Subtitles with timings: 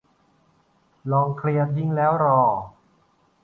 [1.11, 2.41] ลองเคลียร์ทิ้งแล้วรอ